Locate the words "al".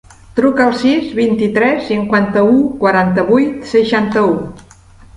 0.67-0.71